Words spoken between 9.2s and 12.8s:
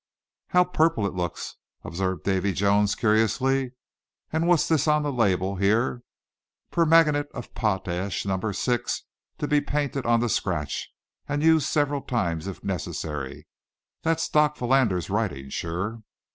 to be painted on the scratch; and used several times if